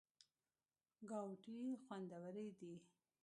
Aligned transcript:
ګاوتې 1.09 1.57
خوندورې 1.83 2.45
دي. 2.59 2.73